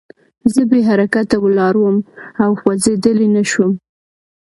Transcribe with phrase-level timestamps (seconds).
[0.53, 1.97] زه بې حرکته ولاړ وم
[2.43, 3.71] او خوځېدلی نه شوم